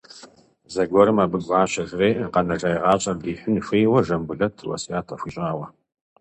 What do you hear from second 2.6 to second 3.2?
и гъащӏэр